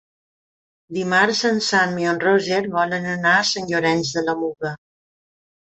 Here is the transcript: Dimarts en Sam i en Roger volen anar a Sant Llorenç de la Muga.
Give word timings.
Dimarts 0.97 1.41
en 1.51 1.61
Sam 1.67 1.93
i 2.05 2.09
en 2.13 2.23
Roger 2.25 2.63
volen 2.79 3.09
anar 3.13 3.35
a 3.43 3.47
Sant 3.53 3.73
Llorenç 3.75 4.19
de 4.19 4.27
la 4.31 4.41
Muga. 4.43 4.77